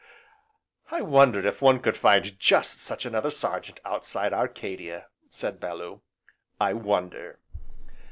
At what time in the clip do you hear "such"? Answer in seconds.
2.79-3.05